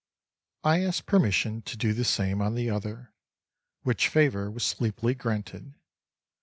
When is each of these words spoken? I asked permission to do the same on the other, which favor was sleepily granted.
I 0.63 0.79
asked 0.83 1.05
permission 1.05 1.61
to 1.61 1.77
do 1.77 1.93
the 1.93 2.03
same 2.03 2.41
on 2.41 2.55
the 2.55 2.71
other, 2.71 3.13
which 3.83 4.07
favor 4.07 4.49
was 4.49 4.63
sleepily 4.65 5.13
granted. 5.13 5.75